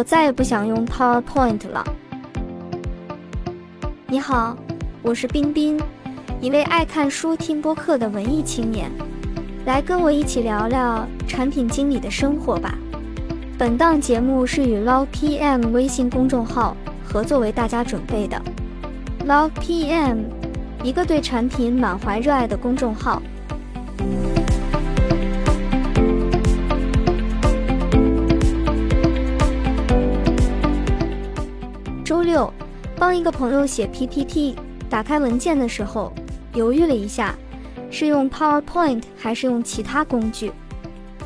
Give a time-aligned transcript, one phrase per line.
[0.00, 1.84] 我再也不想用 PowerPoint 了。
[4.06, 4.56] 你好，
[5.02, 5.78] 我是冰冰，
[6.40, 8.90] 一位爱看书、听播客的文艺青年，
[9.66, 12.78] 来跟我一起聊聊产品经理的生活吧。
[13.58, 16.74] 本档节目是与 Log PM 微信公众号
[17.04, 18.40] 合作为大家准备的。
[19.26, 20.20] Log PM，
[20.82, 23.20] 一个对产品满怀热爱的公众号。
[33.00, 34.54] 帮一个朋友写 PPT，
[34.90, 36.12] 打开文件的时候，
[36.52, 37.34] 犹豫了一下，
[37.90, 40.52] 是用 PowerPoint 还是用其他工具？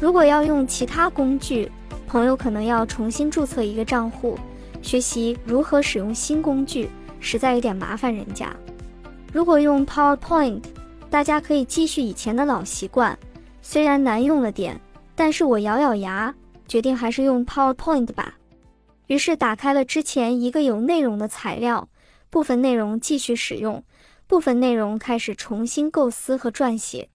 [0.00, 1.68] 如果要用其他工具，
[2.06, 4.38] 朋友可能要重新注册一个账户，
[4.82, 6.88] 学习如何使用新工具，
[7.18, 8.54] 实在有点麻烦人家。
[9.32, 10.62] 如果用 PowerPoint，
[11.10, 13.18] 大家可以继续以前的老习惯，
[13.62, 14.80] 虽然难用了点，
[15.16, 16.32] 但是我咬咬牙，
[16.68, 18.32] 决定还是用 PowerPoint 吧。
[19.06, 21.88] 于是打开了之前一个有内容的材料，
[22.30, 23.84] 部分内容继续使用，
[24.26, 27.10] 部分内容开始重新构思和撰写。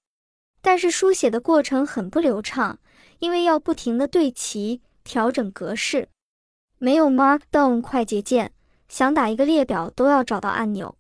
[0.62, 2.80] 但是书写的过程很不流畅，
[3.20, 6.10] 因为要不停的对齐、调整格式，
[6.78, 8.52] 没有 Markdown 快捷键，
[8.88, 10.98] 想打一个列表都要找到按钮，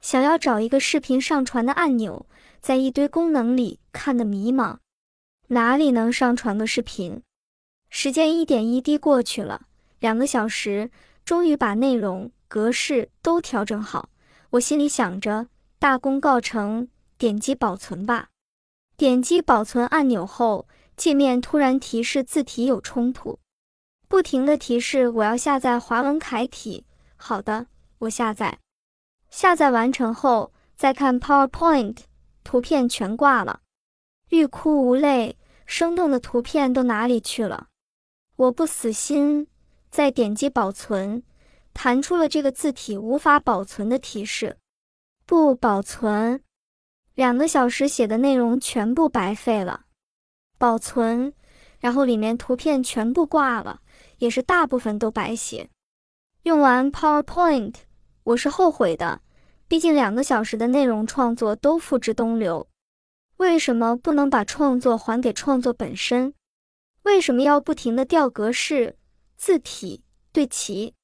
[0.00, 2.26] 想要找一个视频上传的按钮，
[2.60, 4.78] 在一堆功能里看得迷茫，
[5.48, 7.20] 哪里能上传个视频？
[7.90, 9.66] 时间一点一滴过去了。
[10.04, 10.90] 两个小时，
[11.24, 14.10] 终于把内容格式都调整好。
[14.50, 15.46] 我心里想着，
[15.78, 18.28] 大功告成，点击保存吧。
[18.98, 23.38] 点击保存按钮后，界面突然提示字体有冲突，
[24.06, 26.84] 不停的提示我要下载华文楷体。
[27.16, 27.68] 好的，
[28.00, 28.58] 我下载。
[29.30, 31.96] 下载完成后，再看 PowerPoint，
[32.44, 33.62] 图片全挂了，
[34.28, 37.68] 欲哭无泪，生动的图片都哪里去了？
[38.36, 39.46] 我不死心。
[39.94, 41.22] 再点击保存，
[41.72, 44.56] 弹出了这个字体无法保存的提示。
[45.24, 46.42] 不保存，
[47.14, 49.82] 两个小时写的内容全部白费了。
[50.58, 51.32] 保存，
[51.78, 53.82] 然后里面图片全部挂了，
[54.18, 55.70] 也是大部分都白写。
[56.42, 57.76] 用完 PowerPoint，
[58.24, 59.20] 我是后悔的，
[59.68, 62.66] 毕竟两个小时的内容创作都付之东流。
[63.36, 66.34] 为什么不能把创作还给创作本身？
[67.04, 68.96] 为什么要不停的调格式？
[69.44, 70.94] 字体对齐，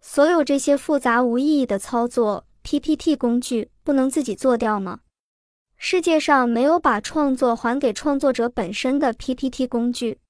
[0.00, 5.00] 所有这些复杂无意义的操作，PPT 工具不能自己做掉吗？
[5.76, 10.20] 世界上没有把创作还给创作者本身的 PPT 工具。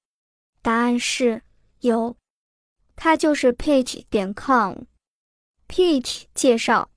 [0.62, 1.42] 答案是
[1.80, 2.16] 有，
[2.96, 4.84] 它就是 Page 点 com。
[5.68, 6.90] Page 介绍：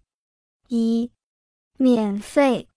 [0.69, 1.11] 一、
[1.77, 2.69] 免费，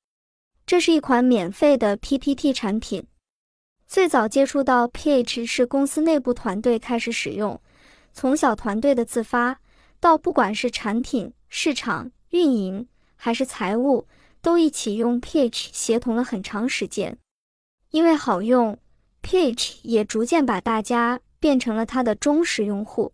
[0.66, 3.06] 这是一款免费的 PPT 产品。
[3.86, 7.58] 最早接触到 Page 是公司内部团队开始使用，
[8.20, 9.60] 从小团队的自发
[10.00, 14.08] 到不管是产品、市场、运营还是财务，
[14.42, 17.16] 都一起用 Page 协同了很长时间。
[17.92, 18.76] 因为好用
[19.22, 23.12] ，Page 也逐渐把大家变成了它的忠实用户。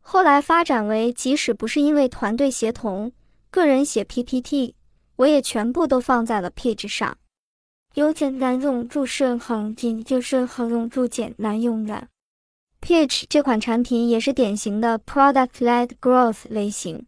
[0.00, 3.12] 后来发展为，即使不是因为团队协同，
[3.52, 4.74] 个人写 PPT，
[5.14, 7.16] 我也全部都放在了 Page 上。
[7.94, 12.08] 有简单用注释横进就是好用注简难用的。
[12.84, 17.06] Peach 这款产品也是典型的 Product-led Growth 类型，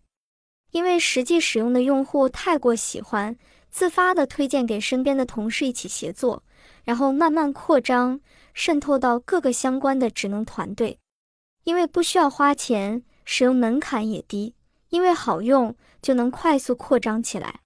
[0.70, 3.36] 因为实际使用的用户太过喜欢，
[3.68, 6.42] 自发的推荐给身边的同事一起协作，
[6.84, 8.18] 然后慢慢扩张，
[8.54, 10.98] 渗透到各个相关的职能团队。
[11.64, 14.54] 因为不需要花钱，使用门槛也低，
[14.88, 17.60] 因为好用就能快速扩张起来。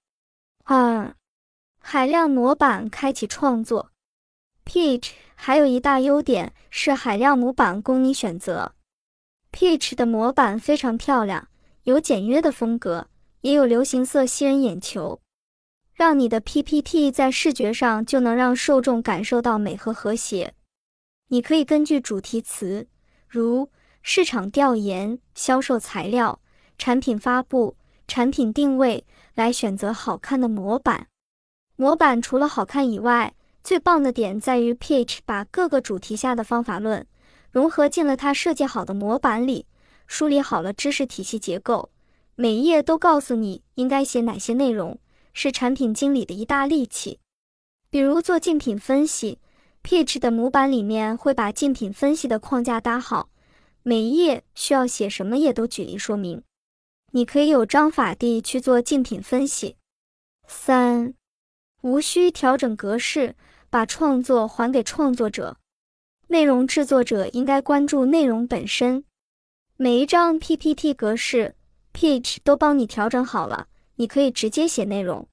[0.65, 1.15] 二。
[1.79, 3.90] 海量模板开启创作
[4.71, 8.73] ，Peach 还有一大优点是海量模板供你选择。
[9.51, 11.49] Peach 的模板非常漂亮，
[11.83, 13.07] 有简约的风格，
[13.41, 15.19] 也有流行色吸人眼球，
[15.93, 20.53] 让你的 PPT 在视觉上就能让受众感受到美和和谐。
[21.27, 22.87] 你可以根据主题词，
[23.27, 23.69] 如
[24.01, 26.39] 市场调研、销售材料、
[26.77, 27.75] 产品发布、
[28.07, 31.07] 产品定位，来选择好看的模板。
[31.75, 33.33] 模板除了好看以外，
[33.63, 37.05] 最棒的点在于 Peach 把各个主题下的方法论
[37.51, 39.65] 融合进了它设计好的模板里，
[40.07, 41.91] 梳理好了知识体系结构，
[42.35, 44.97] 每一页都告诉你应该写哪些内容，
[45.33, 47.19] 是产品经理的一大利器。
[47.89, 49.37] 比如做竞品分析
[49.83, 53.29] ，Peach 的模板里面会把竞品分析的框架搭好，
[53.83, 56.41] 每一页需要写什么也都举例说明，
[57.11, 59.75] 你可以有章法地去做竞品分析。
[60.47, 61.13] 三。
[61.81, 63.35] 无需调整格式，
[63.69, 65.57] 把创作还给创作者。
[66.27, 69.03] 内容制作者应该关注内容本身。
[69.75, 71.55] 每一张 PPT 格式
[71.91, 75.27] page 都帮你调整好了，你可以直接写内容。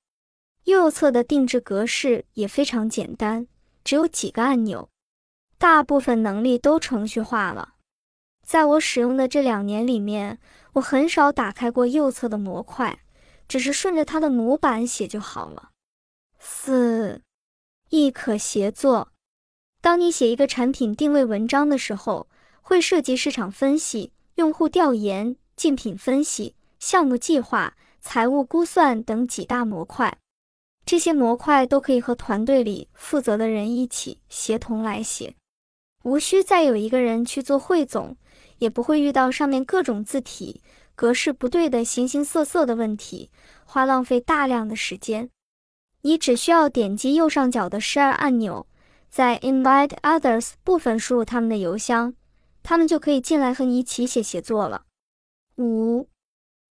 [0.65, 3.47] 右侧的定制格式也非常简单，
[3.85, 4.89] 只有几个按钮，
[5.59, 7.75] 大部分能力都程序化了。
[8.47, 10.39] 在我使用的这两年里面，
[10.73, 13.01] 我很少打开过右侧的模块，
[13.47, 15.71] 只是顺着它的模板写就好了。
[16.39, 17.21] 四，
[17.91, 19.13] 亦可协作。
[19.81, 22.29] 当你写一个产品定位文章的时候，
[22.63, 30.19] 会涉及市场分析、用户调研、竞品分析、项目计划、财务估算等几大模块。
[30.85, 35.35] 这些模块都可以和团队里负责的人一起协同来写，
[36.03, 38.17] 无需再有一个人去做汇总，
[38.59, 40.63] 也不会遇到上面各种字体
[40.95, 43.31] 格式不对的形形色色的问题，
[43.65, 45.29] 花浪费大量的时间。
[46.03, 48.67] 你只需要点击右上角的 Share 按钮，
[49.11, 52.15] 在 Invite Others 部分输入他们的邮箱，
[52.63, 54.85] 他们就可以进来和你一起写写作了。
[55.57, 56.09] 五，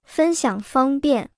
[0.04, 1.30] 分享方便。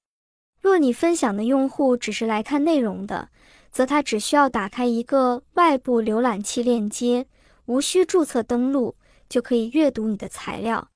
[0.61, 3.31] 若你分享的用户只是来看内容的，
[3.71, 7.27] 则他只需要打开一个外部浏览器链接，
[7.67, 8.97] 无需注册登录，
[9.29, 10.91] 就可以阅读你的材料。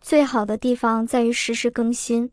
[0.00, 2.30] 最好的地方在于实时更新，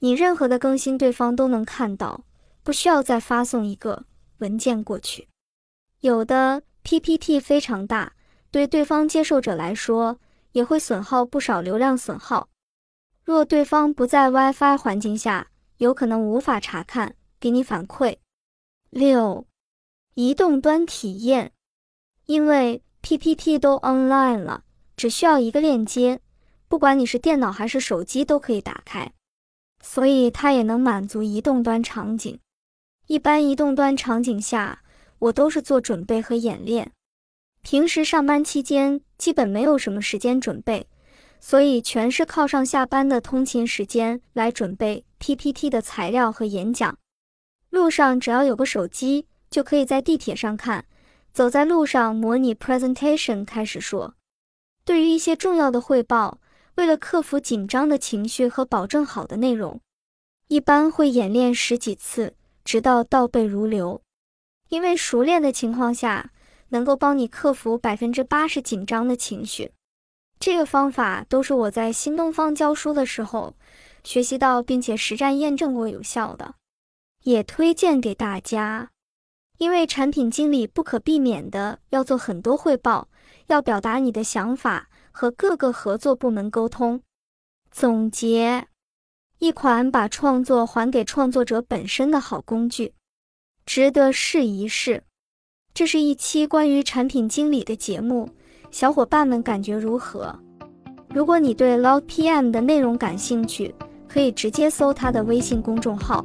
[0.00, 2.24] 你任何的更新对方都能看到，
[2.62, 4.04] 不需要再发送一个
[4.38, 5.28] 文件过去。
[6.00, 8.12] 有的 PPT 非常大，
[8.50, 10.18] 对对方接受者来说
[10.52, 12.48] 也会损耗不少流量损耗。
[13.24, 18.16] 若对方不在 WiFi 环境下，有可能无法查看，给你反馈。
[18.90, 19.46] 六，
[20.14, 21.52] 移动端体验，
[22.26, 24.64] 因为 PPT 都 online 了，
[24.96, 26.20] 只需要一个链接，
[26.68, 29.12] 不管你是电脑还是手机都可以打开，
[29.80, 32.38] 所以它也能满足移动端场景。
[33.06, 34.82] 一般移动端场景下，
[35.18, 36.92] 我都是做准备和演练，
[37.62, 40.88] 平时上班期间基本没有什么时间准备。
[41.44, 46.96] 所以全是靠上下班的通勤时间来准备 PPT 的材料和演讲。
[47.68, 50.82] 路上只要有个手机，就可以在地铁上看；
[51.32, 54.14] 走在路上模拟 presentation 开始说。
[54.84, 56.38] 对于一些重要的汇报，
[56.76, 59.80] 为了克服紧张的情绪和保证好的内容，
[60.46, 64.02] 一般会演练十几次，直到倒背如流。
[64.68, 66.32] 因为熟练的情况下，
[66.70, 69.72] 能够帮你克服百分之八十紧张的情绪。
[70.40, 73.54] 这个方法都是我在新东方教书的时候
[74.02, 76.54] 学习到，并且实战验证过有效的，
[77.22, 78.90] 也推荐给大家。
[79.58, 83.08] 因为产品经理不可避免的要做很多汇报，
[83.46, 87.00] 要表达你的想法和各个合作部门沟通。
[87.70, 88.66] 总结：
[89.42, 92.92] 一款把创作还给创作者本身的好工具，
[93.66, 95.02] 值得试一试。
[95.74, 98.28] 这是一期关于产品经理的节目。
[98.70, 100.32] 小伙伴们感觉如何？
[101.08, 103.74] 如果你对 Loud PM 的内容感兴趣，
[104.08, 106.24] 可以直接搜他的微信公众号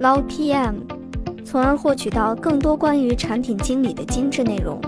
[0.00, 0.80] Loud PM，
[1.44, 4.80] 从而获取到更多关于产品经理的精致内容。